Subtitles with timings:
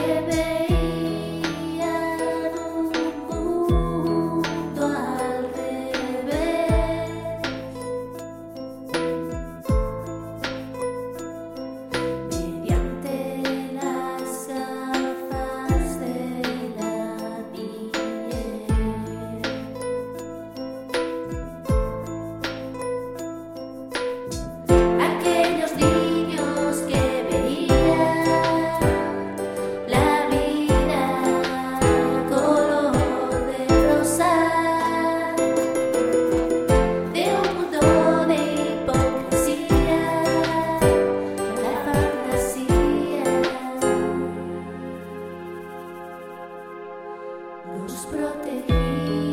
[0.00, 0.59] baby.
[47.90, 49.29] τους προτείνω